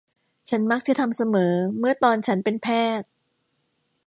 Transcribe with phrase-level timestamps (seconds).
[0.49, 2.67] ฉันมักจะทำเสมอเมื่อตอนฉันเป็นแพ
[2.99, 3.07] ทย์